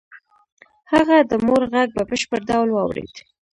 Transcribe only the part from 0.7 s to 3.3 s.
هغه د مور غږ په بشپړ ډول واورېد